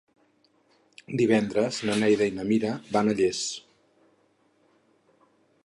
[1.21, 3.45] Divendres na Neida i na Mira van a Llers.